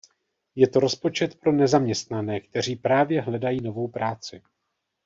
[0.55, 4.41] Je to rozpočet pro nezaměstnané, kteří právě hledají novou práci.